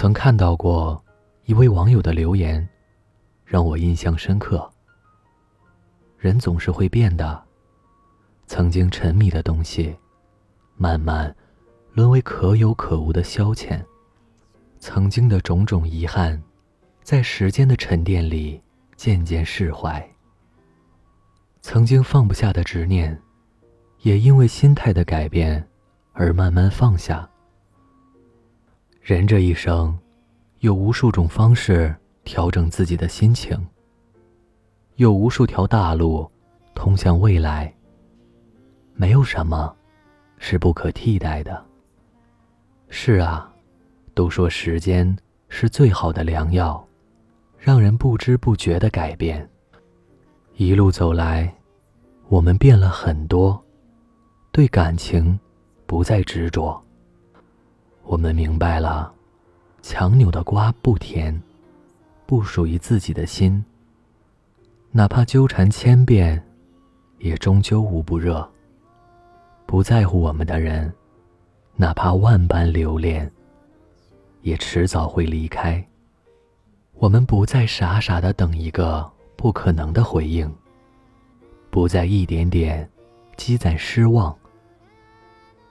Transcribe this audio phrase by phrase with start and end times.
[0.00, 1.04] 曾看到过
[1.44, 2.66] 一位网友的留言，
[3.44, 4.66] 让我印象深刻。
[6.16, 7.44] 人总是会变的，
[8.46, 9.94] 曾经沉迷的东西，
[10.74, 11.36] 慢慢
[11.92, 13.78] 沦为可有可无的消遣；
[14.78, 16.42] 曾经的种种遗憾，
[17.02, 18.58] 在时间的沉淀里
[18.96, 20.02] 渐渐释怀；
[21.60, 23.20] 曾经放不下的执念，
[23.98, 25.68] 也因为心态的改变
[26.14, 27.29] 而慢慢放下。
[29.00, 29.98] 人这一生，
[30.58, 33.58] 有无数种方式调整自己的心情，
[34.96, 36.30] 有无数条大路
[36.74, 37.72] 通向未来。
[38.94, 39.74] 没有什么
[40.36, 41.64] 是不可替代的。
[42.90, 43.50] 是啊，
[44.12, 45.16] 都说时间
[45.48, 46.86] 是最好的良药，
[47.58, 49.48] 让人不知不觉的改变。
[50.56, 51.52] 一路走来，
[52.28, 53.60] 我们变了很多，
[54.52, 55.40] 对感情
[55.86, 56.80] 不再执着。
[58.10, 59.14] 我们明白了，
[59.82, 61.40] 强扭的瓜不甜，
[62.26, 63.64] 不属于自己的心。
[64.90, 66.44] 哪怕纠缠千遍，
[67.18, 68.50] 也终究无不热。
[69.64, 70.92] 不在乎我们的人，
[71.76, 73.30] 哪怕万般留恋，
[74.42, 75.80] 也迟早会离开。
[76.94, 80.52] 我们不再傻傻的等一个不可能的回应，
[81.70, 82.90] 不再一点点
[83.36, 84.36] 积攒失望，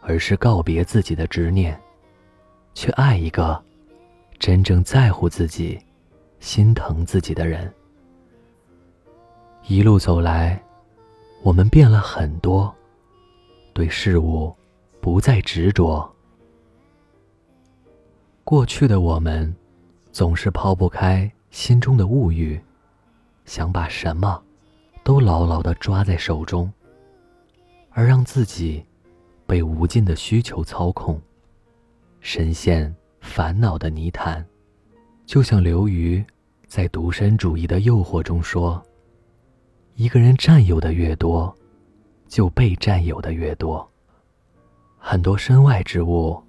[0.00, 1.78] 而是告别自己的执念。
[2.74, 3.62] 去爱一个
[4.38, 5.78] 真正在乎自己、
[6.40, 7.72] 心疼自己的人。
[9.68, 10.60] 一路走来，
[11.42, 12.74] 我们变了很多，
[13.72, 14.54] 对事物
[15.00, 16.10] 不再执着。
[18.44, 19.54] 过去的我们，
[20.10, 22.60] 总是抛不开心中的物欲，
[23.44, 24.42] 想把什么
[25.04, 26.70] 都牢牢的抓在手中，
[27.90, 28.84] 而让自己
[29.46, 31.20] 被无尽的需求操控。
[32.24, 34.46] 深陷烦恼的泥潭，
[35.26, 36.24] 就像刘瑜
[36.68, 38.80] 在独身主义的诱惑中说
[39.96, 41.52] ：“一个人占有的越多，
[42.28, 43.86] 就被占有的越多。
[44.98, 46.40] 很多身外之物，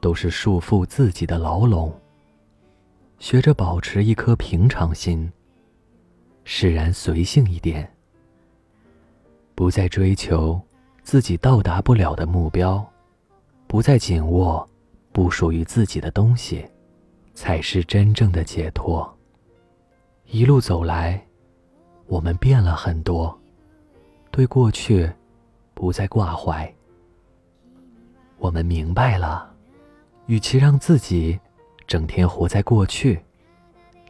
[0.00, 1.94] 都是束缚自己的牢笼。
[3.18, 5.30] 学着保持一颗平常心，
[6.44, 7.86] 释然随性一点，
[9.54, 10.58] 不再追求
[11.02, 12.82] 自己到达不了的目标，
[13.66, 14.66] 不再紧握。”
[15.12, 16.64] 不属于自己的东西，
[17.34, 19.12] 才是真正的解脱。
[20.26, 21.20] 一路走来，
[22.06, 23.36] 我们变了很多，
[24.30, 25.10] 对过去
[25.74, 26.72] 不再挂怀。
[28.38, 29.52] 我们明白了，
[30.26, 31.38] 与其让自己
[31.86, 33.20] 整天活在过去，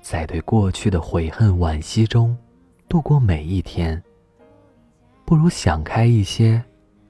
[0.03, 2.37] 在对过去的悔恨惋惜中
[2.88, 4.03] 度过每一天，
[5.25, 6.62] 不如想开一些，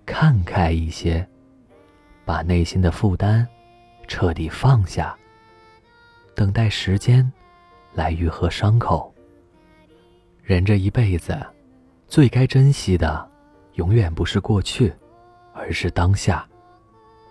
[0.06, 1.26] 看开一些，
[2.24, 3.46] 把内心的负担。
[4.10, 5.16] 彻底放下，
[6.34, 7.32] 等待时间
[7.94, 9.14] 来愈合伤口。
[10.42, 11.38] 人这一辈子，
[12.08, 13.30] 最该珍惜的，
[13.74, 14.92] 永远不是过去，
[15.54, 16.44] 而是当下。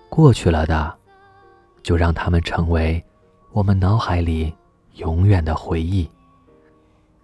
[0.07, 0.97] 过去了的，
[1.83, 3.03] 就让他们成为
[3.51, 4.55] 我们脑海里
[4.95, 6.09] 永远的回忆。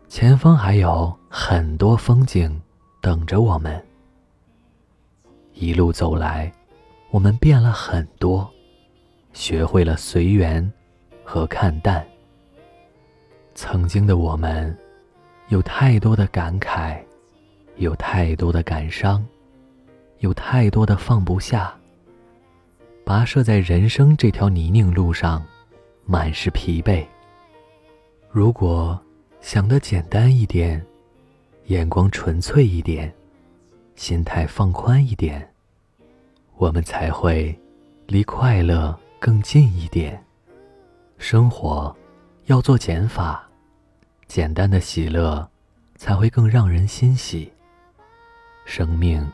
[0.10, 2.62] 前方还有很多风景
[3.02, 3.82] 等着我们。
[5.54, 6.52] 一路走来，
[7.10, 8.52] 我们变了很多。
[9.36, 10.72] 学会了随缘
[11.22, 12.04] 和看淡。
[13.54, 14.76] 曾经的我们，
[15.50, 16.98] 有太多的感慨，
[17.76, 19.24] 有太多的感伤，
[20.20, 21.76] 有太多的放不下。
[23.06, 25.46] 跋涉在人生这条泥泞路上，
[26.06, 27.06] 满是疲惫。
[28.32, 28.98] 如果
[29.42, 30.84] 想得简单一点，
[31.66, 33.14] 眼光纯粹一点，
[33.96, 35.46] 心态放宽一点，
[36.56, 37.54] 我们才会
[38.08, 38.98] 离快乐。
[39.26, 40.24] 更近一点，
[41.18, 41.98] 生活
[42.44, 43.44] 要做减法，
[44.28, 45.50] 简单的喜乐
[45.96, 47.52] 才会更让人欣喜。
[48.66, 49.28] 生命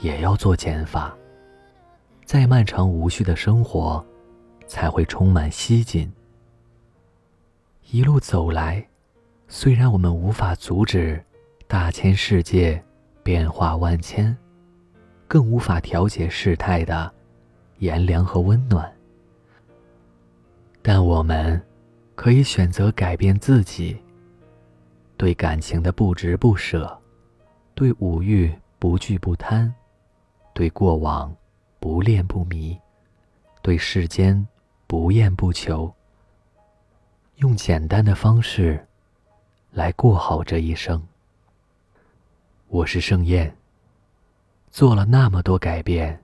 [0.00, 1.16] 也要做减法，
[2.24, 4.04] 再漫长无序的生活
[4.66, 6.10] 才会充满希冀。
[7.92, 8.84] 一路走来，
[9.46, 11.24] 虽然我们无法阻止
[11.68, 12.82] 大千世界
[13.22, 14.36] 变化万千，
[15.28, 17.14] 更无法调节事态的
[17.78, 18.92] 炎凉和温暖。
[20.90, 21.62] 但我们
[22.14, 23.94] 可以选择改变自己，
[25.18, 26.98] 对感情的不执不舍，
[27.74, 29.70] 对五欲不惧不贪，
[30.54, 31.30] 对过往
[31.78, 32.74] 不恋不迷，
[33.60, 34.48] 对世间
[34.86, 35.94] 不厌不求。
[37.36, 38.88] 用简单的方式
[39.72, 41.06] 来过好这一生。
[42.68, 43.54] 我是盛宴，
[44.70, 46.18] 做了那么多改变，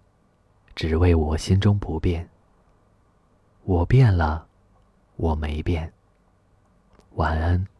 [0.74, 2.26] 只为我心中不变。
[3.64, 4.46] 我变了。
[5.16, 5.92] 我没变。
[7.14, 7.73] 晚安。